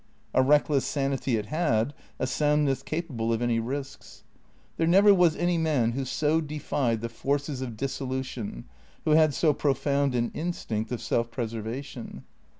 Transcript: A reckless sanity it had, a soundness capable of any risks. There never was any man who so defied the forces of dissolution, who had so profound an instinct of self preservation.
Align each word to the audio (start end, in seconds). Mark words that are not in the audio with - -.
A 0.33 0.41
reckless 0.41 0.83
sanity 0.83 1.37
it 1.37 1.45
had, 1.45 1.93
a 2.17 2.25
soundness 2.25 2.81
capable 2.81 3.31
of 3.31 3.39
any 3.43 3.59
risks. 3.59 4.23
There 4.77 4.87
never 4.87 5.13
was 5.13 5.35
any 5.35 5.59
man 5.59 5.91
who 5.91 6.05
so 6.05 6.41
defied 6.41 7.01
the 7.01 7.07
forces 7.07 7.61
of 7.61 7.77
dissolution, 7.77 8.65
who 9.05 9.11
had 9.11 9.35
so 9.35 9.53
profound 9.53 10.15
an 10.15 10.31
instinct 10.33 10.91
of 10.91 11.03
self 11.03 11.29
preservation. 11.29 12.23